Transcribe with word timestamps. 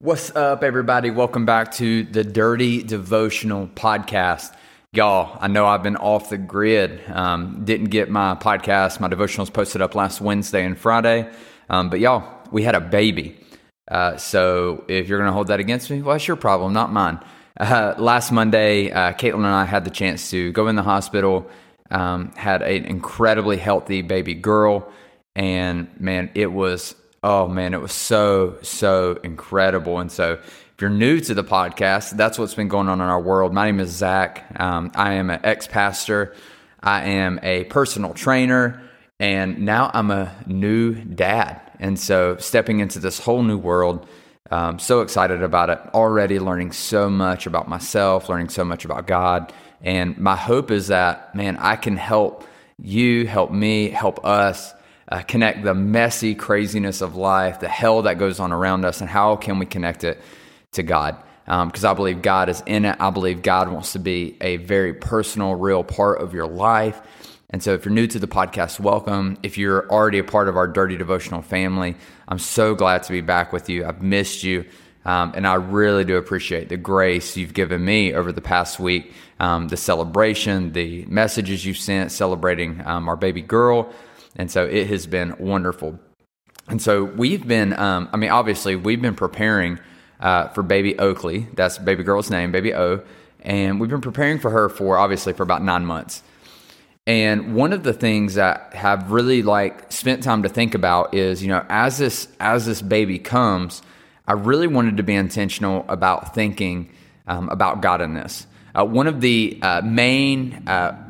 What's 0.00 0.30
up, 0.36 0.62
everybody? 0.62 1.10
Welcome 1.10 1.44
back 1.44 1.72
to 1.72 2.04
the 2.04 2.22
Dirty 2.22 2.84
Devotional 2.84 3.66
Podcast. 3.66 4.54
Y'all, 4.92 5.36
I 5.40 5.48
know 5.48 5.66
I've 5.66 5.82
been 5.82 5.96
off 5.96 6.30
the 6.30 6.38
grid. 6.38 7.02
Um, 7.10 7.64
didn't 7.64 7.86
get 7.86 8.08
my 8.08 8.36
podcast, 8.36 9.00
my 9.00 9.08
devotionals 9.08 9.52
posted 9.52 9.82
up 9.82 9.96
last 9.96 10.20
Wednesday 10.20 10.64
and 10.64 10.78
Friday. 10.78 11.28
Um, 11.68 11.90
but 11.90 11.98
y'all, 11.98 12.22
we 12.52 12.62
had 12.62 12.76
a 12.76 12.80
baby. 12.80 13.40
Uh, 13.90 14.16
so 14.16 14.84
if 14.86 15.08
you're 15.08 15.18
going 15.18 15.30
to 15.30 15.34
hold 15.34 15.48
that 15.48 15.58
against 15.58 15.90
me, 15.90 16.00
well, 16.00 16.14
that's 16.14 16.28
your 16.28 16.36
problem, 16.36 16.72
not 16.72 16.92
mine. 16.92 17.18
Uh, 17.58 17.94
last 17.98 18.30
Monday, 18.30 18.92
uh, 18.92 19.14
Caitlin 19.14 19.38
and 19.38 19.46
I 19.46 19.64
had 19.64 19.84
the 19.84 19.90
chance 19.90 20.30
to 20.30 20.52
go 20.52 20.68
in 20.68 20.76
the 20.76 20.84
hospital, 20.84 21.50
um, 21.90 22.30
had 22.36 22.62
an 22.62 22.84
incredibly 22.84 23.56
healthy 23.56 24.02
baby 24.02 24.34
girl. 24.34 24.92
And 25.34 25.88
man, 26.00 26.30
it 26.36 26.52
was 26.52 26.94
Oh 27.22 27.48
man, 27.48 27.74
it 27.74 27.80
was 27.80 27.92
so, 27.92 28.58
so 28.62 29.18
incredible. 29.24 29.98
And 29.98 30.10
so, 30.10 30.34
if 30.34 30.80
you're 30.80 30.88
new 30.88 31.18
to 31.18 31.34
the 31.34 31.42
podcast, 31.42 32.16
that's 32.16 32.38
what's 32.38 32.54
been 32.54 32.68
going 32.68 32.88
on 32.88 33.00
in 33.00 33.08
our 33.08 33.20
world. 33.20 33.52
My 33.52 33.66
name 33.66 33.80
is 33.80 33.90
Zach. 33.90 34.46
Um, 34.60 34.92
I 34.94 35.14
am 35.14 35.28
an 35.28 35.40
ex 35.42 35.66
pastor, 35.66 36.32
I 36.80 37.08
am 37.08 37.40
a 37.42 37.64
personal 37.64 38.14
trainer, 38.14 38.80
and 39.18 39.58
now 39.64 39.90
I'm 39.92 40.12
a 40.12 40.32
new 40.46 40.94
dad. 40.94 41.60
And 41.80 41.98
so, 41.98 42.36
stepping 42.36 42.78
into 42.78 43.00
this 43.00 43.18
whole 43.18 43.42
new 43.42 43.58
world, 43.58 44.06
um, 44.52 44.78
so 44.78 45.00
excited 45.00 45.42
about 45.42 45.70
it. 45.70 45.80
Already 45.94 46.38
learning 46.38 46.70
so 46.70 47.10
much 47.10 47.46
about 47.46 47.68
myself, 47.68 48.28
learning 48.28 48.50
so 48.50 48.64
much 48.64 48.84
about 48.84 49.08
God. 49.08 49.52
And 49.82 50.16
my 50.18 50.36
hope 50.36 50.70
is 50.70 50.86
that, 50.86 51.34
man, 51.34 51.56
I 51.56 51.74
can 51.74 51.96
help 51.96 52.44
you, 52.80 53.26
help 53.26 53.50
me, 53.50 53.90
help 53.90 54.24
us 54.24 54.72
uh, 55.10 55.22
connect 55.22 55.62
the 55.62 55.74
messy 55.74 56.34
craziness 56.34 57.00
of 57.00 57.16
life, 57.16 57.60
the 57.60 57.68
hell 57.68 58.02
that 58.02 58.18
goes 58.18 58.40
on 58.40 58.52
around 58.52 58.84
us, 58.84 59.00
and 59.00 59.08
how 59.08 59.36
can 59.36 59.58
we 59.58 59.66
connect 59.66 60.04
it 60.04 60.20
to 60.72 60.82
God? 60.82 61.16
Because 61.44 61.84
um, 61.84 61.90
I 61.90 61.94
believe 61.94 62.20
God 62.20 62.50
is 62.50 62.62
in 62.66 62.84
it. 62.84 62.96
I 63.00 63.08
believe 63.10 63.42
God 63.42 63.72
wants 63.72 63.92
to 63.92 63.98
be 63.98 64.36
a 64.40 64.58
very 64.58 64.92
personal, 64.92 65.54
real 65.54 65.82
part 65.82 66.20
of 66.20 66.34
your 66.34 66.46
life. 66.46 67.00
And 67.50 67.62
so, 67.62 67.72
if 67.72 67.86
you're 67.86 67.94
new 67.94 68.06
to 68.06 68.18
the 68.18 68.28
podcast, 68.28 68.78
welcome. 68.78 69.38
If 69.42 69.56
you're 69.56 69.90
already 69.90 70.18
a 70.18 70.24
part 70.24 70.48
of 70.48 70.58
our 70.58 70.68
Dirty 70.68 70.98
Devotional 70.98 71.40
family, 71.40 71.96
I'm 72.28 72.38
so 72.38 72.74
glad 72.74 73.04
to 73.04 73.12
be 73.12 73.22
back 73.22 73.54
with 73.54 73.70
you. 73.70 73.86
I've 73.86 74.02
missed 74.02 74.44
you. 74.44 74.66
Um, 75.06 75.32
and 75.34 75.46
I 75.46 75.54
really 75.54 76.04
do 76.04 76.18
appreciate 76.18 76.68
the 76.68 76.76
grace 76.76 77.34
you've 77.34 77.54
given 77.54 77.82
me 77.82 78.12
over 78.12 78.30
the 78.30 78.42
past 78.42 78.78
week, 78.78 79.14
um, 79.40 79.68
the 79.68 79.76
celebration, 79.78 80.72
the 80.74 81.06
messages 81.06 81.64
you've 81.64 81.78
sent 81.78 82.12
celebrating 82.12 82.82
um, 82.84 83.08
our 83.08 83.16
baby 83.16 83.40
girl. 83.40 83.90
And 84.38 84.50
so 84.50 84.64
it 84.64 84.86
has 84.86 85.06
been 85.06 85.36
wonderful. 85.38 85.98
And 86.68 86.80
so 86.80 87.04
we've 87.04 87.46
been, 87.46 87.72
um, 87.72 88.08
I 88.12 88.16
mean, 88.16 88.30
obviously, 88.30 88.76
we've 88.76 89.02
been 89.02 89.16
preparing 89.16 89.80
uh, 90.20 90.48
for 90.48 90.62
baby 90.62 90.98
Oakley. 90.98 91.48
That's 91.54 91.78
baby 91.78 92.04
girl's 92.04 92.30
name, 92.30 92.52
baby 92.52 92.74
O. 92.74 93.02
And 93.40 93.80
we've 93.80 93.90
been 93.90 94.00
preparing 94.00 94.38
for 94.38 94.50
her 94.50 94.68
for 94.68 94.98
obviously 94.98 95.32
for 95.32 95.42
about 95.42 95.62
nine 95.62 95.84
months. 95.84 96.22
And 97.06 97.54
one 97.54 97.72
of 97.72 97.84
the 97.84 97.94
things 97.94 98.34
that 98.34 98.74
have 98.74 99.10
really 99.10 99.42
like 99.42 99.90
spent 99.90 100.22
time 100.22 100.42
to 100.42 100.48
think 100.48 100.74
about 100.74 101.14
is, 101.14 101.42
you 101.42 101.48
know, 101.48 101.64
as 101.70 101.96
this 101.96 102.28
as 102.38 102.66
this 102.66 102.82
baby 102.82 103.18
comes, 103.18 103.82
I 104.26 104.34
really 104.34 104.66
wanted 104.66 104.98
to 104.98 105.02
be 105.02 105.14
intentional 105.14 105.86
about 105.88 106.34
thinking 106.34 106.92
um, 107.26 107.48
about 107.48 107.80
God 107.80 108.02
in 108.02 108.12
this. 108.12 108.46
Uh, 108.74 108.84
one 108.84 109.06
of 109.06 109.22
the 109.22 109.58
uh, 109.62 109.80
main 109.80 110.68
uh, 110.68 111.02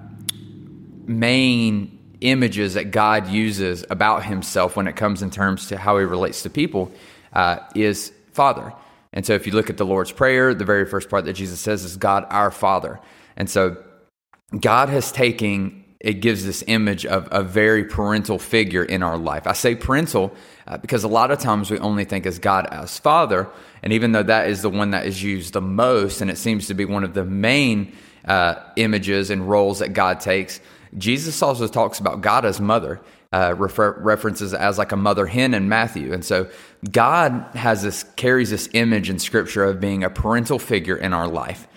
main 1.04 1.97
images 2.20 2.74
that 2.74 2.90
God 2.90 3.28
uses 3.28 3.84
about 3.90 4.24
himself 4.24 4.76
when 4.76 4.86
it 4.86 4.96
comes 4.96 5.22
in 5.22 5.30
terms 5.30 5.68
to 5.68 5.76
how 5.76 5.98
he 5.98 6.04
relates 6.04 6.42
to 6.42 6.50
people 6.50 6.90
uh, 7.32 7.58
is 7.74 8.12
Father. 8.32 8.72
And 9.12 9.24
so 9.24 9.34
if 9.34 9.46
you 9.46 9.52
look 9.52 9.70
at 9.70 9.76
the 9.76 9.86
Lord's 9.86 10.12
Prayer, 10.12 10.54
the 10.54 10.64
very 10.64 10.86
first 10.86 11.08
part 11.08 11.24
that 11.24 11.32
Jesus 11.32 11.60
says 11.60 11.84
is 11.84 11.96
God 11.96 12.26
our 12.30 12.50
Father. 12.50 13.00
And 13.36 13.48
so 13.48 13.76
God 14.60 14.88
has 14.88 15.12
taken, 15.12 15.84
it 16.00 16.14
gives 16.14 16.44
this 16.44 16.62
image 16.66 17.06
of 17.06 17.28
a 17.30 17.42
very 17.42 17.84
parental 17.84 18.38
figure 18.38 18.84
in 18.84 19.02
our 19.02 19.16
life. 19.18 19.46
I 19.46 19.52
say 19.52 19.74
parental 19.74 20.34
uh, 20.66 20.78
because 20.78 21.04
a 21.04 21.08
lot 21.08 21.30
of 21.30 21.38
times 21.38 21.70
we 21.70 21.78
only 21.78 22.04
think 22.04 22.26
as 22.26 22.38
God 22.38 22.66
as 22.70 22.98
Father. 22.98 23.48
And 23.82 23.92
even 23.92 24.12
though 24.12 24.22
that 24.22 24.48
is 24.48 24.62
the 24.62 24.70
one 24.70 24.90
that 24.90 25.06
is 25.06 25.22
used 25.22 25.52
the 25.52 25.60
most, 25.60 26.20
and 26.20 26.30
it 26.30 26.38
seems 26.38 26.66
to 26.66 26.74
be 26.74 26.84
one 26.84 27.04
of 27.04 27.14
the 27.14 27.24
main 27.24 27.96
uh, 28.24 28.56
images 28.76 29.30
and 29.30 29.48
roles 29.48 29.78
that 29.78 29.94
God 29.94 30.20
takes, 30.20 30.60
Jesus 30.97 31.43
also 31.43 31.66
talks 31.66 31.99
about 31.99 32.21
God 32.21 32.44
as 32.44 32.60
mother, 32.60 33.00
uh, 33.32 33.54
refer- 33.59 33.99
references 34.00 34.54
as 34.54 34.78
like 34.78 34.93
a 34.93 34.97
mother 34.97 35.26
hen 35.26 35.54
in 35.54 35.69
Matthew. 35.69 36.12
And 36.12 36.25
so 36.25 36.49
God 36.91 37.32
has 37.54 37.82
this, 37.82 38.04
carries 38.16 38.50
this 38.50 38.69
image 38.72 39.10
in 39.10 39.19
scripture 39.19 39.65
of 39.65 39.81
being 39.81 40.04
a 40.04 40.10
parental 40.10 40.59
figure 40.59 40.97
in 40.97 41.12
our 41.12 41.28
life. 41.28 41.69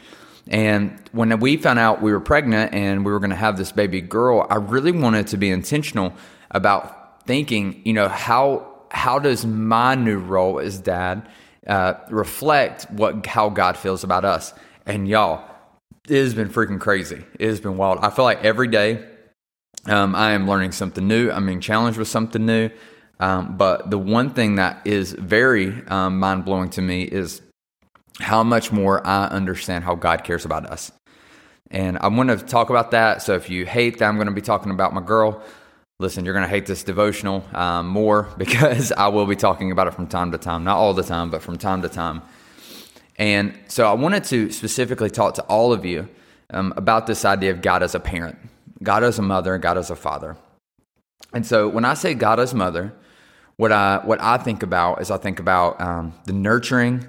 And 0.48 1.00
when 1.12 1.40
we 1.40 1.58
found 1.58 1.80
out 1.80 2.02
we 2.02 2.12
were 2.12 2.20
pregnant 2.20 2.74
and 2.74 3.06
we 3.06 3.12
were 3.12 3.20
going 3.20 3.30
to 3.30 3.36
have 3.36 3.58
this 3.58 3.72
baby 3.72 4.02
girl, 4.02 4.48
I 4.50 4.56
really 4.56 4.92
wanted 4.92 5.28
to 5.28 5.38
be 5.38 5.50
intentional 5.50 6.14
about 6.50 7.26
thinking, 7.26 7.82
you 7.86 7.94
know, 7.94 8.10
how 8.10 8.68
how 8.90 9.20
does 9.20 9.46
my 9.46 9.96
new 9.96 10.20
role 10.20 10.60
as 10.60 10.78
dad 10.78 11.26
uh, 11.66 11.94
reflect 12.10 12.90
what 12.92 13.26
how 13.26 13.50
God 13.50 13.78
feels 13.78 14.04
about 14.04 14.26
us? 14.26 14.54
And 14.86 15.08
y'all, 15.08 15.46
it 16.08 16.18
has 16.18 16.34
been 16.34 16.50
freaking 16.50 16.80
crazy. 16.80 17.24
It 17.40 17.48
has 17.48 17.60
been 17.60 17.78
wild. 17.78 18.00
I 18.02 18.10
feel 18.10 18.26
like 18.26 18.44
every 18.44 18.68
day 18.68 19.06
um, 19.86 20.16
I 20.16 20.32
am 20.32 20.48
learning 20.48 20.72
something 20.72 21.08
new. 21.08 21.32
I'm 21.32 21.46
being 21.46 21.62
challenged 21.62 21.98
with 21.98 22.08
something 22.08 22.46
new. 22.46 22.70
Um, 23.20 23.56
but 23.56 23.92
the 23.92 24.00
one 24.00 24.32
thing 24.32 24.56
that 24.56 24.82
is 24.86 25.14
very 25.14 25.86
um, 25.88 26.20
mind 26.20 26.44
blowing 26.44 26.70
to 26.72 26.82
me 26.82 27.04
is 27.04 27.42
how 28.20 28.44
much 28.44 28.72
more 28.72 29.06
I 29.06 29.26
understand 29.28 29.84
how 29.84 29.96
God 29.96 30.24
cares 30.24 30.44
about 30.44 30.66
us. 30.66 30.92
And 31.70 31.98
I 32.00 32.08
want 32.08 32.30
to 32.30 32.38
talk 32.38 32.70
about 32.70 32.92
that. 32.92 33.22
So 33.22 33.36
if 33.36 33.50
you 33.50 33.66
hate 33.66 34.00
that 34.00 34.06
I'm 34.06 34.16
going 34.16 34.28
to 34.28 34.34
be 34.34 34.42
talking 34.42 34.72
about 34.72 34.94
my 34.94 35.02
girl, 35.02 35.42
listen, 36.00 36.26
you're 36.26 36.34
going 36.34 36.46
to 36.46 36.50
hate 36.50 36.66
this 36.66 36.84
devotional 36.84 37.46
um, 37.54 37.88
more 37.88 38.28
because 38.38 38.92
I 38.92 39.08
will 39.08 39.28
be 39.28 39.36
talking 39.36 39.72
about 39.72 39.88
it 39.88 39.94
from 39.94 40.08
time 40.08 40.32
to 40.32 40.38
time. 40.38 40.64
Not 40.64 40.78
all 40.78 40.94
the 40.94 41.04
time, 41.04 41.30
but 41.30 41.42
from 41.42 41.58
time 41.58 41.84
to 41.84 41.90
time. 41.90 42.24
And 43.18 43.58
so 43.68 43.88
I 43.88 43.94
wanted 43.94 44.24
to 44.26 44.52
specifically 44.52 45.10
talk 45.10 45.36
to 45.36 45.44
all 45.44 45.74
of 45.74 45.86
you 45.86 46.10
um, 46.50 46.74
about 46.76 47.08
this 47.08 47.26
idea 47.26 47.52
of 47.52 47.62
God 47.62 47.84
as 47.84 47.96
a 47.96 48.00
parent, 48.00 48.38
God 48.82 49.04
as 49.04 49.20
a 49.20 49.22
mother, 49.22 49.58
God 49.58 49.78
as 49.78 49.90
a 49.90 49.96
father. 49.96 50.38
And 51.34 51.46
so 51.46 51.68
when 51.68 51.86
I 51.86 51.94
say 51.94 52.14
God 52.14 52.40
as 52.40 52.54
mother, 52.54 52.94
what 53.58 53.72
I 53.72 54.02
what 54.04 54.22
I 54.22 54.38
think 54.38 54.64
about 54.64 55.02
is 55.02 55.12
I 55.12 55.18
think 55.18 55.40
about 55.40 55.80
um, 55.80 56.14
the 56.26 56.34
nurturing, 56.34 57.06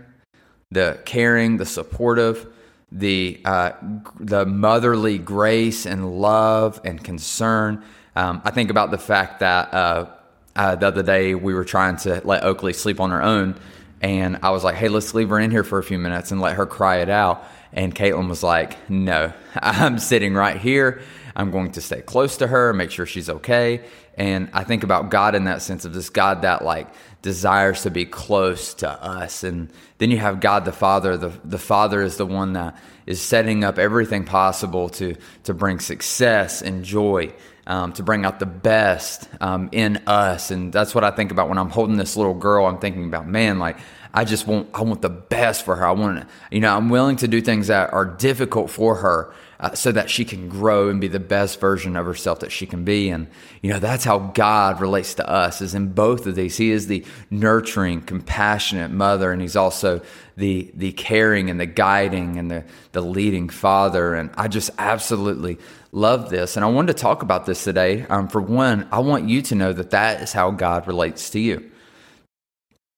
the 0.70 1.00
caring, 1.04 1.56
the 1.56 1.66
supportive, 1.66 2.46
the 2.90 3.40
uh, 3.44 3.72
the 4.20 4.44
motherly 4.44 5.18
grace 5.18 5.86
and 5.86 6.20
love 6.20 6.80
and 6.84 7.02
concern. 7.02 7.82
Um, 8.14 8.42
I 8.44 8.50
think 8.50 8.70
about 8.70 8.90
the 8.90 8.98
fact 8.98 9.40
that 9.40 9.72
uh, 9.72 10.06
uh, 10.54 10.76
the 10.76 10.88
other 10.88 11.02
day 11.02 11.34
we 11.34 11.54
were 11.54 11.64
trying 11.64 11.96
to 11.98 12.20
let 12.24 12.44
Oakley 12.44 12.74
sleep 12.74 13.00
on 13.00 13.10
her 13.10 13.22
own, 13.22 13.58
and 14.02 14.40
I 14.42 14.50
was 14.50 14.64
like, 14.64 14.74
hey, 14.74 14.88
let's 14.88 15.14
leave 15.14 15.28
her 15.28 15.38
in 15.38 15.52
here 15.52 15.62
for 15.62 15.78
a 15.78 15.84
few 15.84 15.98
minutes 15.98 16.32
and 16.32 16.40
let 16.40 16.56
her 16.56 16.66
cry 16.66 16.98
it 16.98 17.08
out. 17.08 17.44
And 17.72 17.94
Caitlin 17.94 18.28
was 18.28 18.42
like, 18.42 18.90
no, 18.90 19.32
I'm 19.54 19.98
sitting 19.98 20.34
right 20.34 20.56
here. 20.56 21.00
I'm 21.34 21.50
going 21.50 21.72
to 21.72 21.80
stay 21.80 22.02
close 22.02 22.36
to 22.38 22.46
her, 22.46 22.74
make 22.74 22.90
sure 22.90 23.06
she's 23.06 23.30
okay. 23.30 23.84
And 24.18 24.50
I 24.52 24.64
think 24.64 24.82
about 24.82 25.08
God 25.10 25.34
in 25.34 25.44
that 25.44 25.62
sense 25.62 25.86
of 25.86 25.94
this 25.94 26.10
God 26.10 26.42
that 26.42 26.62
like 26.62 26.92
desires 27.22 27.82
to 27.84 27.90
be 27.90 28.04
close 28.04 28.74
to 28.74 28.90
us. 28.90 29.42
And 29.42 29.70
then 29.96 30.10
you 30.10 30.18
have 30.18 30.40
God 30.40 30.66
the 30.66 30.72
Father. 30.72 31.16
The, 31.16 31.32
the 31.44 31.58
Father 31.58 32.02
is 32.02 32.18
the 32.18 32.26
one 32.26 32.52
that 32.52 32.76
is 33.06 33.22
setting 33.22 33.64
up 33.64 33.78
everything 33.78 34.24
possible 34.24 34.90
to, 34.90 35.16
to 35.44 35.54
bring 35.54 35.78
success 35.78 36.60
and 36.60 36.84
joy 36.84 37.32
um, 37.66 37.92
to 37.94 38.02
bring 38.02 38.24
out 38.24 38.38
the 38.40 38.46
best 38.46 39.28
um, 39.40 39.68
in 39.72 40.02
us. 40.06 40.50
And 40.50 40.72
that's 40.72 40.94
what 40.94 41.04
I 41.04 41.10
think 41.10 41.30
about 41.30 41.48
when 41.48 41.58
I'm 41.58 41.70
holding 41.70 41.96
this 41.96 42.16
little 42.16 42.34
girl. 42.34 42.66
I'm 42.66 42.78
thinking 42.78 43.04
about, 43.04 43.28
man, 43.28 43.58
like, 43.58 43.78
I 44.14 44.24
just 44.24 44.46
want 44.46 44.68
I 44.74 44.82
want 44.82 45.00
the 45.00 45.08
best 45.08 45.64
for 45.64 45.76
her. 45.76 45.86
I 45.86 45.92
want 45.92 46.26
you 46.50 46.60
know 46.60 46.76
I'm 46.76 46.90
willing 46.90 47.16
to 47.16 47.28
do 47.28 47.40
things 47.40 47.68
that 47.68 47.92
are 47.92 48.04
difficult 48.04 48.70
for 48.70 48.96
her 48.96 49.32
uh, 49.58 49.74
so 49.74 49.92
that 49.92 50.10
she 50.10 50.24
can 50.24 50.48
grow 50.48 50.88
and 50.88 51.00
be 51.00 51.08
the 51.08 51.20
best 51.20 51.60
version 51.60 51.96
of 51.96 52.04
herself 52.04 52.40
that 52.40 52.52
she 52.52 52.66
can 52.66 52.84
be. 52.84 53.08
And 53.08 53.28
you 53.62 53.70
know 53.70 53.78
that's 53.78 54.04
how 54.04 54.18
God 54.18 54.80
relates 54.80 55.14
to 55.14 55.28
us. 55.28 55.62
Is 55.62 55.74
in 55.74 55.92
both 55.92 56.26
of 56.26 56.34
these. 56.34 56.56
He 56.56 56.70
is 56.72 56.88
the 56.88 57.04
nurturing, 57.30 58.02
compassionate 58.02 58.90
mother, 58.90 59.32
and 59.32 59.40
He's 59.40 59.56
also 59.56 60.02
the 60.36 60.70
the 60.74 60.92
caring 60.92 61.48
and 61.48 61.58
the 61.58 61.66
guiding 61.66 62.38
and 62.38 62.50
the 62.50 62.64
the 62.92 63.00
leading 63.00 63.48
father. 63.48 64.14
And 64.14 64.30
I 64.36 64.48
just 64.48 64.70
absolutely 64.76 65.58
love 65.90 66.28
this. 66.28 66.56
And 66.56 66.64
I 66.64 66.68
wanted 66.68 66.96
to 66.96 67.00
talk 67.00 67.22
about 67.22 67.46
this 67.46 67.64
today. 67.64 68.04
Um, 68.10 68.28
for 68.28 68.42
one, 68.42 68.88
I 68.92 68.98
want 68.98 69.28
you 69.28 69.40
to 69.42 69.54
know 69.54 69.72
that 69.72 69.90
that 69.90 70.20
is 70.20 70.32
how 70.32 70.50
God 70.50 70.86
relates 70.86 71.30
to 71.30 71.40
you. 71.40 71.71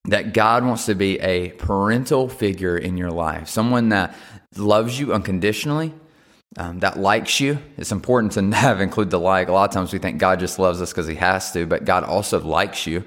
That 0.07 0.35
God 0.35 0.65
wants 0.65 0.87
to 0.87 0.95
be 0.95 1.19
a 1.21 1.51
parental 1.51 2.29
figure 2.29 2.77
in 2.77 2.99
your 2.99 3.11
life, 3.11 3.49
someone 3.49 3.89
that 3.89 4.15
loves 4.57 4.99
you 4.99 5.15
unconditionally, 5.15 5.95
um, 6.57 6.81
that 6.81 6.99
likes 6.99 7.41
you. 7.41 7.59
It's 7.77 7.93
important 7.93 8.33
to 8.33 8.43
have 8.57 8.81
include 8.81 9.11
the 9.11 9.19
like. 9.19 9.49
A 9.49 9.53
lot 9.53 9.69
of 9.69 9.75
times 9.75 9.93
we 9.93 9.99
think 9.99 10.19
God 10.19 10.41
just 10.41 10.59
loves 10.59 10.81
us 10.81 10.91
because 10.91 11.07
He 11.07 11.17
has 11.17 11.53
to, 11.53 11.67
but 11.67 11.85
God 11.85 12.05
also 12.05 12.41
likes 12.41 12.87
you. 12.87 13.05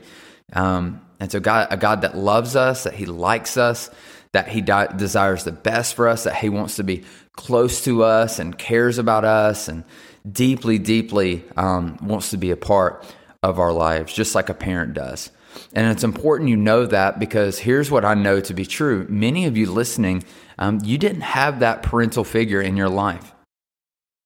Um, 0.54 1.02
and 1.20 1.32
so, 1.32 1.40
God, 1.40 1.68
a 1.72 1.78
God 1.78 2.02
that 2.02 2.18
loves 2.18 2.56
us, 2.56 2.84
that 2.84 2.94
He 2.94 3.06
likes 3.06 3.58
us, 3.58 3.90
that 4.34 4.48
He 4.48 4.62
di- 4.62 4.88
desires 4.88 5.44
the 5.44 5.52
best 5.52 5.96
for 5.96 6.08
us, 6.08 6.26
that 6.26 6.36
He 6.36 6.50
wants 6.50 6.76
to 6.76 6.84
be 6.84 7.04
close 7.34 7.84
to 7.86 8.04
us 8.04 8.40
and 8.40 8.58
cares 8.58 8.98
about 8.98 9.24
us 9.24 9.68
and 9.68 9.84
deeply, 10.30 10.78
deeply 10.78 11.44
um, 11.56 11.98
wants 12.02 12.32
to 12.32 12.38
be 12.38 12.52
a 12.52 12.58
part 12.58 13.06
of 13.44 13.60
our 13.60 13.72
lives, 13.72 14.14
just 14.14 14.36
like 14.36 14.50
a 14.50 14.54
parent 14.54 14.94
does. 14.94 15.32
And 15.74 15.92
it's 15.92 16.04
important 16.04 16.50
you 16.50 16.57
know 16.57 16.86
that 16.86 17.19
because 17.19 17.59
here's 17.59 17.92
what 17.92 18.06
I 18.06 18.13
know 18.13 18.39
to 18.42 18.54
be 18.54 18.65
true. 18.65 19.06
Many 19.09 19.45
of 19.45 19.57
you 19.57 19.71
listening, 19.71 20.24
um, 20.57 20.80
you 20.83 20.98
didn't 20.98 21.21
have 21.21 21.59
that 21.59 21.83
parental 21.83 22.24
figure 22.24 22.62
in 22.62 22.77
your 22.77 22.89
life. 22.89 23.33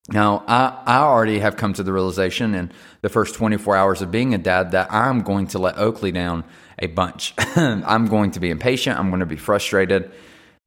Now, 0.08 0.44
I, 0.48 0.82
I 0.84 0.96
already 0.98 1.38
have 1.38 1.56
come 1.56 1.74
to 1.74 1.82
the 1.82 1.92
realization 1.92 2.54
in 2.54 2.72
the 3.02 3.08
first 3.08 3.34
24 3.36 3.76
hours 3.76 4.02
of 4.02 4.10
being 4.10 4.34
a 4.34 4.38
dad 4.38 4.72
that 4.72 4.92
I'm 4.92 5.22
going 5.22 5.46
to 5.48 5.58
let 5.58 5.78
Oakley 5.78 6.10
down 6.10 6.44
a 6.78 6.88
bunch. 6.88 7.34
I'm 7.56 8.06
going 8.06 8.32
to 8.32 8.40
be 8.40 8.50
impatient. 8.50 8.98
I'm 8.98 9.10
going 9.10 9.20
to 9.20 9.26
be 9.26 9.36
frustrated. 9.36 10.10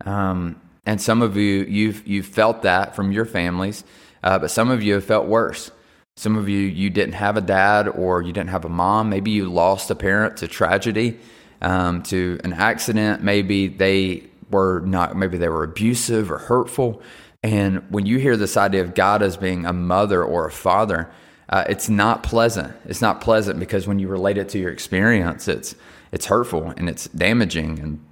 Um, 0.05 0.61
and 0.85 1.01
some 1.01 1.21
of 1.21 1.35
you, 1.35 1.65
you've, 1.65 2.07
you've 2.07 2.27
felt 2.27 2.61
that 2.61 2.95
from 2.95 3.11
your 3.11 3.25
families, 3.25 3.83
uh, 4.23 4.39
but 4.39 4.51
some 4.51 4.69
of 4.69 4.81
you 4.81 4.93
have 4.93 5.05
felt 5.05 5.27
worse. 5.27 5.71
Some 6.17 6.37
of 6.37 6.47
you, 6.47 6.59
you 6.59 6.89
didn't 6.89 7.15
have 7.15 7.35
a 7.35 7.41
dad 7.41 7.87
or 7.87 8.21
you 8.21 8.31
didn't 8.31 8.49
have 8.49 8.65
a 8.65 8.69
mom. 8.69 9.09
Maybe 9.09 9.31
you 9.31 9.49
lost 9.49 9.91
a 9.91 9.95
parent 9.95 10.37
to 10.37 10.47
tragedy, 10.47 11.19
um, 11.61 12.03
to 12.03 12.39
an 12.43 12.53
accident. 12.53 13.21
Maybe 13.21 13.67
they 13.67 14.23
were 14.49 14.79
not, 14.81 15.17
maybe 15.17 15.37
they 15.37 15.49
were 15.49 15.63
abusive 15.63 16.31
or 16.31 16.37
hurtful. 16.37 17.01
And 17.43 17.83
when 17.91 18.05
you 18.05 18.17
hear 18.17 18.37
this 18.37 18.57
idea 18.57 18.81
of 18.81 18.95
God 18.95 19.21
as 19.21 19.37
being 19.37 19.65
a 19.65 19.73
mother 19.73 20.23
or 20.23 20.47
a 20.47 20.51
father, 20.51 21.11
uh, 21.49 21.63
it's 21.69 21.89
not 21.89 22.23
pleasant. 22.23 22.73
It's 22.85 23.01
not 23.01 23.21
pleasant 23.21 23.59
because 23.59 23.87
when 23.87 23.99
you 23.99 24.07
relate 24.07 24.37
it 24.37 24.49
to 24.49 24.57
your 24.59 24.71
experience, 24.71 25.47
it's 25.47 25.75
it's 26.11 26.25
hurtful 26.25 26.73
and 26.77 26.89
it's 26.89 27.07
damaging, 27.09 27.79
and 27.79 28.05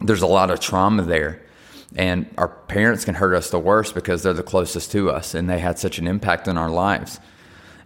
there's 0.00 0.22
a 0.22 0.26
lot 0.26 0.50
of 0.50 0.58
trauma 0.58 1.02
there. 1.02 1.42
And 1.94 2.26
our 2.36 2.48
parents 2.48 3.04
can 3.04 3.14
hurt 3.14 3.34
us 3.34 3.50
the 3.50 3.58
worst 3.58 3.94
because 3.94 4.22
they're 4.22 4.32
the 4.32 4.42
closest 4.42 4.90
to 4.92 5.10
us 5.10 5.34
and 5.34 5.48
they 5.48 5.58
had 5.58 5.78
such 5.78 5.98
an 5.98 6.06
impact 6.06 6.48
on 6.48 6.58
our 6.58 6.70
lives. 6.70 7.20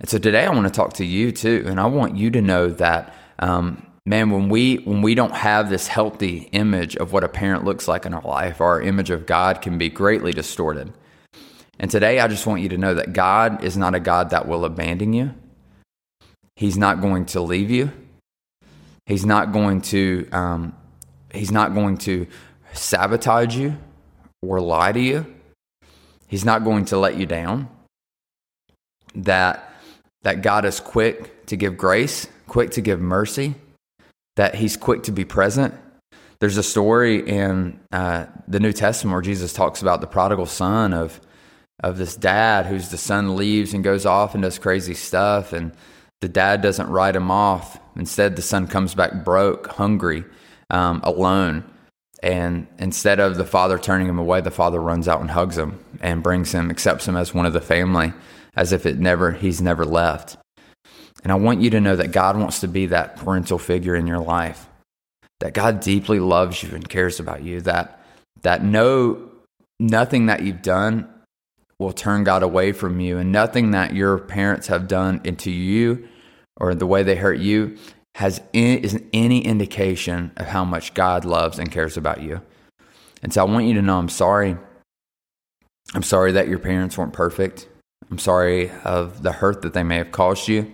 And 0.00 0.08
so 0.08 0.18
today 0.18 0.46
I 0.46 0.50
want 0.50 0.66
to 0.66 0.72
talk 0.72 0.94
to 0.94 1.04
you 1.04 1.32
too. 1.32 1.64
And 1.66 1.78
I 1.78 1.86
want 1.86 2.16
you 2.16 2.30
to 2.30 2.40
know 2.40 2.68
that, 2.70 3.14
um, 3.38 3.86
man, 4.06 4.30
when 4.30 4.48
we, 4.48 4.76
when 4.76 5.02
we 5.02 5.14
don't 5.14 5.34
have 5.34 5.68
this 5.68 5.86
healthy 5.86 6.48
image 6.52 6.96
of 6.96 7.12
what 7.12 7.24
a 7.24 7.28
parent 7.28 7.64
looks 7.64 7.86
like 7.86 8.06
in 8.06 8.14
our 8.14 8.22
life, 8.22 8.60
our 8.60 8.80
image 8.80 9.10
of 9.10 9.26
God 9.26 9.60
can 9.60 9.76
be 9.76 9.90
greatly 9.90 10.32
distorted. 10.32 10.92
And 11.78 11.90
today 11.90 12.20
I 12.20 12.28
just 12.28 12.46
want 12.46 12.62
you 12.62 12.70
to 12.70 12.78
know 12.78 12.94
that 12.94 13.12
God 13.12 13.62
is 13.62 13.76
not 13.76 13.94
a 13.94 14.00
God 14.00 14.30
that 14.30 14.48
will 14.48 14.64
abandon 14.64 15.12
you. 15.12 15.34
He's 16.56 16.78
not 16.78 17.00
going 17.00 17.26
to 17.26 17.40
leave 17.40 17.70
you. 17.70 17.92
He's 19.06 19.26
not 19.26 19.52
going 19.52 19.82
to, 19.82 20.28
um, 20.32 20.74
he's 21.32 21.50
not 21.50 21.74
going 21.74 21.98
to 21.98 22.26
sabotage 22.72 23.56
you 23.56 23.76
or 24.42 24.60
lie 24.60 24.92
to 24.92 25.00
you. 25.00 25.26
He's 26.26 26.44
not 26.44 26.64
going 26.64 26.86
to 26.86 26.98
let 26.98 27.16
you 27.16 27.26
down. 27.26 27.68
That 29.14 29.66
that 30.22 30.42
God 30.42 30.64
is 30.64 30.80
quick 30.80 31.46
to 31.46 31.56
give 31.56 31.76
grace, 31.76 32.28
quick 32.46 32.70
to 32.72 32.80
give 32.80 33.00
mercy, 33.00 33.54
that 34.36 34.54
He's 34.54 34.76
quick 34.76 35.04
to 35.04 35.12
be 35.12 35.24
present. 35.24 35.74
There's 36.38 36.56
a 36.56 36.62
story 36.62 37.26
in 37.28 37.80
uh, 37.90 38.26
the 38.46 38.60
New 38.60 38.72
Testament 38.72 39.12
where 39.12 39.22
Jesus 39.22 39.52
talks 39.52 39.82
about 39.82 40.00
the 40.00 40.06
prodigal 40.06 40.46
son 40.46 40.92
of 40.92 41.20
of 41.82 41.96
this 41.96 42.14
dad 42.14 42.66
whose 42.66 42.90
the 42.90 42.98
son 42.98 43.36
leaves 43.36 43.72
and 43.72 43.82
goes 43.82 44.04
off 44.04 44.34
and 44.34 44.42
does 44.42 44.58
crazy 44.58 44.94
stuff, 44.94 45.52
and 45.52 45.72
the 46.20 46.28
dad 46.28 46.62
doesn't 46.62 46.88
write 46.88 47.16
him 47.16 47.30
off. 47.30 47.78
Instead, 47.96 48.36
the 48.36 48.42
son 48.42 48.68
comes 48.68 48.94
back 48.94 49.24
broke, 49.24 49.66
hungry, 49.66 50.24
um, 50.70 51.00
alone 51.02 51.64
and 52.22 52.66
instead 52.78 53.18
of 53.18 53.36
the 53.36 53.46
father 53.46 53.78
turning 53.78 54.06
him 54.08 54.18
away, 54.18 54.40
the 54.40 54.50
father 54.50 54.80
runs 54.80 55.08
out 55.08 55.20
and 55.20 55.30
hugs 55.30 55.56
him 55.56 55.82
and 56.00 56.22
brings 56.22 56.52
him, 56.52 56.70
accepts 56.70 57.08
him 57.08 57.16
as 57.16 57.34
one 57.34 57.46
of 57.46 57.54
the 57.54 57.60
family, 57.60 58.12
as 58.54 58.72
if 58.72 58.84
it 58.84 58.98
never 58.98 59.32
he's 59.32 59.62
never 59.62 59.84
left. 59.84 60.36
And 61.22 61.32
I 61.32 61.36
want 61.36 61.60
you 61.60 61.70
to 61.70 61.80
know 61.80 61.96
that 61.96 62.12
God 62.12 62.36
wants 62.36 62.60
to 62.60 62.68
be 62.68 62.86
that 62.86 63.16
parental 63.16 63.58
figure 63.58 63.94
in 63.94 64.06
your 64.06 64.18
life. 64.18 64.66
That 65.40 65.54
God 65.54 65.80
deeply 65.80 66.20
loves 66.20 66.62
you 66.62 66.74
and 66.74 66.86
cares 66.86 67.20
about 67.20 67.42
you. 67.42 67.62
That 67.62 68.02
that 68.42 68.62
no 68.62 69.30
nothing 69.78 70.26
that 70.26 70.42
you've 70.42 70.62
done 70.62 71.08
will 71.78 71.92
turn 71.92 72.24
God 72.24 72.42
away 72.42 72.72
from 72.72 73.00
you, 73.00 73.16
and 73.16 73.32
nothing 73.32 73.70
that 73.70 73.94
your 73.94 74.18
parents 74.18 74.66
have 74.66 74.86
done 74.86 75.22
into 75.24 75.50
you 75.50 76.06
or 76.58 76.74
the 76.74 76.86
way 76.86 77.02
they 77.02 77.16
hurt 77.16 77.38
you 77.38 77.78
has 78.16 78.40
any, 78.52 78.82
is 78.82 79.00
any 79.12 79.40
indication 79.44 80.32
of 80.36 80.46
how 80.46 80.64
much 80.64 80.94
God 80.94 81.24
loves 81.24 81.58
and 81.58 81.70
cares 81.70 81.96
about 81.96 82.22
you. 82.22 82.40
And 83.22 83.32
so 83.32 83.44
I 83.46 83.50
want 83.50 83.66
you 83.66 83.74
to 83.74 83.82
know 83.82 83.98
I'm 83.98 84.08
sorry. 84.08 84.56
I'm 85.94 86.02
sorry 86.02 86.32
that 86.32 86.48
your 86.48 86.58
parents 86.58 86.96
weren't 86.96 87.12
perfect. 87.12 87.68
I'm 88.10 88.18
sorry 88.18 88.70
of 88.84 89.22
the 89.22 89.32
hurt 89.32 89.62
that 89.62 89.74
they 89.74 89.82
may 89.82 89.96
have 89.96 90.12
caused 90.12 90.48
you. 90.48 90.72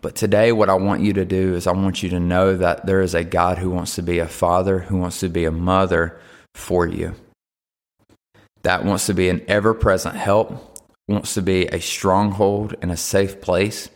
But 0.00 0.14
today, 0.14 0.52
what 0.52 0.70
I 0.70 0.74
want 0.74 1.02
you 1.02 1.12
to 1.14 1.24
do 1.24 1.54
is 1.54 1.66
I 1.66 1.72
want 1.72 2.02
you 2.02 2.10
to 2.10 2.20
know 2.20 2.56
that 2.56 2.86
there 2.86 3.00
is 3.00 3.14
a 3.14 3.24
God 3.24 3.58
who 3.58 3.70
wants 3.70 3.96
to 3.96 4.02
be 4.02 4.20
a 4.20 4.28
father, 4.28 4.78
who 4.78 4.96
wants 4.96 5.20
to 5.20 5.28
be 5.28 5.44
a 5.44 5.50
mother 5.50 6.20
for 6.54 6.86
you. 6.86 7.14
That 8.62 8.84
wants 8.84 9.06
to 9.06 9.14
be 9.14 9.28
an 9.28 9.44
ever 9.48 9.74
present 9.74 10.14
help, 10.14 10.78
wants 11.08 11.34
to 11.34 11.42
be 11.42 11.66
a 11.66 11.80
stronghold 11.80 12.76
and 12.80 12.92
a 12.92 12.96
safe 12.96 13.40
place 13.40 13.88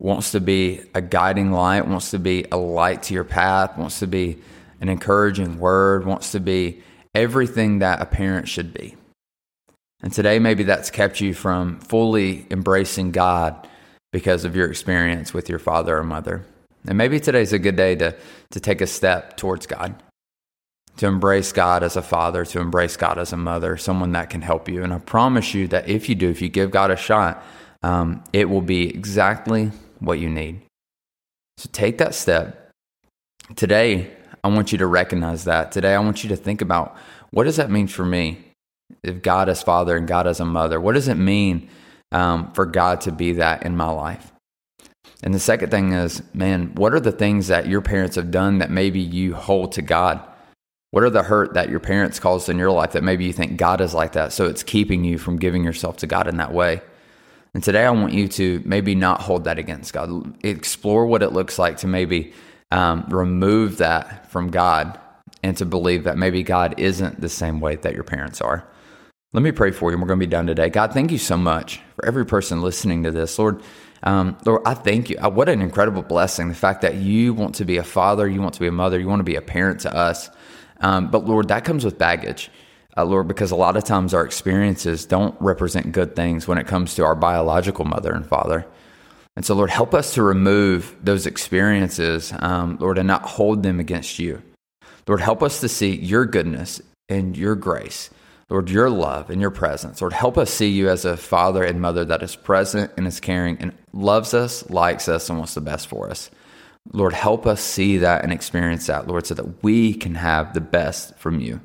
wants 0.00 0.32
to 0.32 0.40
be 0.40 0.80
a 0.94 1.02
guiding 1.02 1.52
light, 1.52 1.86
wants 1.86 2.10
to 2.10 2.18
be 2.18 2.46
a 2.50 2.56
light 2.56 3.02
to 3.04 3.14
your 3.14 3.22
path, 3.22 3.76
wants 3.76 3.98
to 3.98 4.06
be 4.06 4.38
an 4.80 4.88
encouraging 4.88 5.58
word, 5.58 6.06
wants 6.06 6.32
to 6.32 6.40
be 6.40 6.82
everything 7.14 7.80
that 7.80 8.00
a 8.00 8.06
parent 8.06 8.48
should 8.48 8.72
be. 8.72 8.96
And 10.02 10.10
today, 10.10 10.38
maybe 10.38 10.62
that's 10.62 10.90
kept 10.90 11.20
you 11.20 11.34
from 11.34 11.78
fully 11.80 12.46
embracing 12.50 13.10
God 13.12 13.68
because 14.10 14.46
of 14.46 14.56
your 14.56 14.70
experience 14.70 15.34
with 15.34 15.50
your 15.50 15.58
father 15.58 15.98
or 15.98 16.02
mother. 16.02 16.46
And 16.86 16.96
maybe 16.96 17.20
today's 17.20 17.52
a 17.52 17.58
good 17.58 17.76
day 17.76 17.94
to, 17.96 18.16
to 18.52 18.60
take 18.60 18.80
a 18.80 18.86
step 18.86 19.36
towards 19.36 19.66
God, 19.66 20.02
to 20.96 21.06
embrace 21.06 21.52
God 21.52 21.82
as 21.82 21.96
a 21.96 22.02
father, 22.02 22.46
to 22.46 22.60
embrace 22.60 22.96
God 22.96 23.18
as 23.18 23.34
a 23.34 23.36
mother, 23.36 23.76
someone 23.76 24.12
that 24.12 24.30
can 24.30 24.40
help 24.40 24.66
you. 24.66 24.82
And 24.82 24.94
I 24.94 24.98
promise 24.98 25.52
you 25.52 25.68
that 25.68 25.90
if 25.90 26.08
you 26.08 26.14
do, 26.14 26.30
if 26.30 26.40
you 26.40 26.48
give 26.48 26.70
God 26.70 26.90
a 26.90 26.96
shot, 26.96 27.44
um, 27.82 28.24
it 28.32 28.48
will 28.48 28.62
be 28.62 28.88
exactly 28.88 29.70
what 30.00 30.18
you 30.18 30.28
need. 30.28 30.62
So 31.58 31.68
take 31.72 31.98
that 31.98 32.14
step. 32.14 32.70
Today, 33.56 34.10
I 34.42 34.48
want 34.48 34.72
you 34.72 34.78
to 34.78 34.86
recognize 34.86 35.44
that. 35.44 35.72
Today, 35.72 35.94
I 35.94 36.00
want 36.00 36.22
you 36.22 36.30
to 36.30 36.36
think 36.36 36.62
about 36.62 36.96
what 37.30 37.44
does 37.44 37.56
that 37.56 37.70
mean 37.70 37.86
for 37.86 38.04
me? 38.04 38.44
If 39.02 39.22
God 39.22 39.48
is 39.48 39.62
Father 39.62 39.96
and 39.96 40.08
God 40.08 40.26
is 40.26 40.40
a 40.40 40.44
mother, 40.44 40.80
what 40.80 40.94
does 40.94 41.08
it 41.08 41.16
mean 41.16 41.68
um, 42.12 42.52
for 42.52 42.66
God 42.66 43.02
to 43.02 43.12
be 43.12 43.34
that 43.34 43.64
in 43.64 43.76
my 43.76 43.90
life? 43.90 44.32
And 45.22 45.34
the 45.34 45.40
second 45.40 45.70
thing 45.70 45.92
is, 45.92 46.22
man, 46.32 46.74
what 46.74 46.94
are 46.94 47.00
the 47.00 47.12
things 47.12 47.48
that 47.48 47.66
your 47.66 47.82
parents 47.82 48.16
have 48.16 48.30
done 48.30 48.58
that 48.58 48.70
maybe 48.70 49.00
you 49.00 49.34
hold 49.34 49.72
to 49.72 49.82
God? 49.82 50.20
What 50.92 51.04
are 51.04 51.10
the 51.10 51.22
hurt 51.22 51.54
that 51.54 51.68
your 51.68 51.78
parents 51.78 52.18
caused 52.18 52.48
in 52.48 52.58
your 52.58 52.72
life 52.72 52.92
that 52.92 53.04
maybe 53.04 53.24
you 53.24 53.32
think 53.32 53.56
God 53.56 53.80
is 53.80 53.94
like 53.94 54.12
that? 54.12 54.32
So 54.32 54.46
it's 54.46 54.62
keeping 54.62 55.04
you 55.04 55.18
from 55.18 55.36
giving 55.38 55.62
yourself 55.62 55.98
to 55.98 56.06
God 56.06 56.26
in 56.26 56.38
that 56.38 56.52
way. 56.52 56.80
And 57.54 57.62
today 57.62 57.84
I 57.84 57.90
want 57.90 58.12
you 58.12 58.28
to 58.28 58.62
maybe 58.64 58.94
not 58.94 59.20
hold 59.20 59.44
that 59.44 59.58
against 59.58 59.92
God. 59.92 60.36
Explore 60.44 61.06
what 61.06 61.22
it 61.22 61.32
looks 61.32 61.58
like 61.58 61.78
to 61.78 61.86
maybe 61.86 62.32
um, 62.70 63.04
remove 63.08 63.78
that 63.78 64.30
from 64.30 64.50
God 64.50 64.98
and 65.42 65.56
to 65.56 65.64
believe 65.64 66.04
that 66.04 66.16
maybe 66.16 66.42
God 66.42 66.78
isn't 66.78 67.20
the 67.20 67.28
same 67.28 67.60
way 67.60 67.76
that 67.76 67.94
your 67.94 68.04
parents 68.04 68.40
are. 68.40 68.66
Let 69.32 69.42
me 69.42 69.52
pray 69.52 69.70
for 69.70 69.90
you. 69.90 69.98
We're 69.98 70.06
going 70.06 70.20
to 70.20 70.26
be 70.26 70.30
done 70.30 70.46
today. 70.46 70.70
God, 70.70 70.92
thank 70.92 71.10
you 71.10 71.18
so 71.18 71.36
much 71.36 71.80
for 71.96 72.04
every 72.04 72.26
person 72.26 72.62
listening 72.62 73.04
to 73.04 73.10
this. 73.10 73.38
Lord, 73.38 73.62
Um, 74.02 74.38
Lord, 74.46 74.62
I 74.64 74.74
thank 74.74 75.10
you. 75.10 75.18
What 75.18 75.48
an 75.48 75.60
incredible 75.60 76.02
blessing. 76.02 76.48
The 76.48 76.54
fact 76.54 76.80
that 76.82 76.94
you 76.94 77.34
want 77.34 77.54
to 77.56 77.64
be 77.64 77.76
a 77.76 77.82
father, 77.82 78.26
you 78.26 78.40
want 78.40 78.54
to 78.54 78.60
be 78.60 78.66
a 78.66 78.72
mother, 78.72 78.98
you 78.98 79.06
want 79.06 79.20
to 79.20 79.24
be 79.24 79.36
a 79.36 79.42
parent 79.42 79.80
to 79.80 79.94
us. 79.94 80.30
Um, 80.80 81.10
but 81.10 81.26
Lord, 81.26 81.48
that 81.48 81.64
comes 81.64 81.84
with 81.84 81.98
baggage. 81.98 82.50
Uh, 82.96 83.04
Lord, 83.04 83.28
because 83.28 83.50
a 83.50 83.56
lot 83.56 83.76
of 83.76 83.84
times 83.84 84.14
our 84.14 84.24
experiences 84.24 85.06
don't 85.06 85.34
represent 85.40 85.92
good 85.92 86.16
things 86.16 86.48
when 86.48 86.58
it 86.58 86.66
comes 86.66 86.94
to 86.94 87.04
our 87.04 87.14
biological 87.14 87.84
mother 87.84 88.12
and 88.12 88.26
father. 88.26 88.66
And 89.36 89.46
so, 89.46 89.54
Lord, 89.54 89.70
help 89.70 89.94
us 89.94 90.14
to 90.14 90.22
remove 90.22 90.96
those 91.02 91.26
experiences, 91.26 92.32
um, 92.40 92.76
Lord, 92.80 92.98
and 92.98 93.06
not 93.06 93.22
hold 93.22 93.62
them 93.62 93.78
against 93.78 94.18
you. 94.18 94.42
Lord, 95.06 95.20
help 95.20 95.42
us 95.42 95.60
to 95.60 95.68
see 95.68 95.96
your 95.96 96.26
goodness 96.26 96.82
and 97.08 97.36
your 97.36 97.54
grace. 97.54 98.10
Lord, 98.48 98.68
your 98.68 98.90
love 98.90 99.30
and 99.30 99.40
your 99.40 99.52
presence. 99.52 100.00
Lord, 100.00 100.12
help 100.12 100.36
us 100.36 100.50
see 100.50 100.68
you 100.68 100.88
as 100.88 101.04
a 101.04 101.16
father 101.16 101.62
and 101.62 101.80
mother 101.80 102.04
that 102.04 102.22
is 102.22 102.34
present 102.34 102.90
and 102.96 103.06
is 103.06 103.20
caring 103.20 103.56
and 103.58 103.72
loves 103.92 104.34
us, 104.34 104.68
likes 104.68 105.08
us, 105.08 105.30
and 105.30 105.38
wants 105.38 105.54
the 105.54 105.60
best 105.60 105.86
for 105.86 106.10
us. 106.10 106.30
Lord, 106.92 107.12
help 107.12 107.46
us 107.46 107.60
see 107.60 107.98
that 107.98 108.24
and 108.24 108.32
experience 108.32 108.86
that, 108.86 109.06
Lord, 109.06 109.26
so 109.26 109.34
that 109.34 109.62
we 109.62 109.94
can 109.94 110.16
have 110.16 110.52
the 110.52 110.60
best 110.60 111.16
from 111.16 111.38
you. 111.38 111.60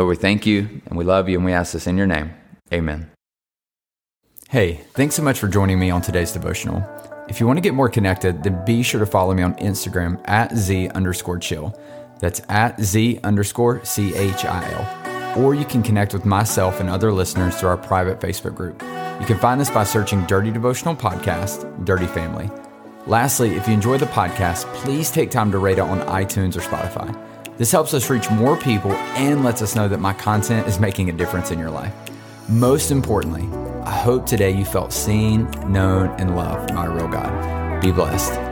Lord, 0.00 0.16
we 0.16 0.16
thank 0.16 0.46
you 0.46 0.80
and 0.86 0.96
we 0.96 1.04
love 1.04 1.28
you 1.28 1.36
and 1.36 1.44
we 1.44 1.52
ask 1.52 1.74
this 1.74 1.86
in 1.86 1.98
your 1.98 2.06
name. 2.06 2.32
Amen. 2.72 3.10
Hey, 4.48 4.80
thanks 4.94 5.14
so 5.14 5.22
much 5.22 5.38
for 5.38 5.46
joining 5.46 5.78
me 5.78 5.90
on 5.90 6.00
today's 6.00 6.32
devotional. 6.32 6.82
If 7.28 7.38
you 7.38 7.46
want 7.46 7.58
to 7.58 7.60
get 7.60 7.74
more 7.74 7.90
connected, 7.90 8.42
then 8.42 8.64
be 8.64 8.82
sure 8.82 8.98
to 8.98 9.04
follow 9.04 9.34
me 9.34 9.42
on 9.42 9.54
Instagram 9.56 10.18
at 10.26 10.56
Z 10.56 10.88
underscore 10.88 11.38
chill. 11.38 11.78
That's 12.18 12.40
at 12.48 12.80
Z 12.80 13.20
underscore 13.24 13.84
C 13.84 14.14
H 14.14 14.46
I 14.46 15.34
L. 15.34 15.38
Or 15.38 15.54
you 15.54 15.66
can 15.66 15.82
connect 15.82 16.14
with 16.14 16.24
myself 16.24 16.80
and 16.80 16.88
other 16.88 17.12
listeners 17.12 17.56
through 17.56 17.68
our 17.68 17.76
private 17.76 18.20
Facebook 18.20 18.54
group. 18.54 18.82
You 19.20 19.26
can 19.26 19.38
find 19.38 19.60
this 19.60 19.68
by 19.68 19.84
searching 19.84 20.24
Dirty 20.24 20.50
Devotional 20.50 20.96
Podcast, 20.96 21.84
Dirty 21.84 22.06
Family. 22.06 22.50
Lastly, 23.06 23.50
if 23.50 23.68
you 23.68 23.74
enjoy 23.74 23.98
the 23.98 24.06
podcast, 24.06 24.64
please 24.76 25.10
take 25.10 25.30
time 25.30 25.52
to 25.52 25.58
rate 25.58 25.76
it 25.76 25.82
on 25.82 26.00
iTunes 26.08 26.56
or 26.56 26.60
Spotify. 26.60 27.14
This 27.60 27.72
helps 27.72 27.92
us 27.92 28.08
reach 28.08 28.30
more 28.30 28.56
people 28.56 28.90
and 28.90 29.44
lets 29.44 29.60
us 29.60 29.76
know 29.76 29.86
that 29.86 30.00
my 30.00 30.14
content 30.14 30.66
is 30.66 30.80
making 30.80 31.10
a 31.10 31.12
difference 31.12 31.50
in 31.50 31.58
your 31.58 31.68
life. 31.68 31.92
Most 32.48 32.90
importantly, 32.90 33.46
I 33.84 33.90
hope 33.90 34.24
today 34.24 34.50
you 34.50 34.64
felt 34.64 34.94
seen, 34.94 35.44
known, 35.70 36.08
and 36.18 36.34
loved 36.34 36.74
by 36.74 36.86
a 36.86 36.90
real 36.90 37.06
God. 37.06 37.82
Be 37.82 37.92
blessed. 37.92 38.49